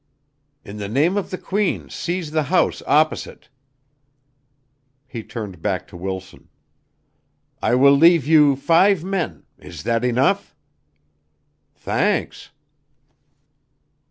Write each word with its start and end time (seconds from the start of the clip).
"In 0.65 0.77
the 0.77 0.89
name 0.89 1.15
of 1.15 1.29
the 1.29 1.37
Queen 1.37 1.87
seize 1.91 2.31
the 2.31 2.41
house 2.49 2.81
opposite." 2.87 3.49
He 5.05 5.21
turned 5.21 5.61
back 5.61 5.87
to 5.89 5.95
Wilson. 5.95 6.49
"I 7.61 7.75
will 7.75 7.93
leave 7.95 8.25
you 8.25 8.55
five 8.55 9.03
men; 9.03 9.43
is 9.59 9.83
that 9.83 10.03
enough?" 10.03 10.55
"Thanks." 11.75 12.49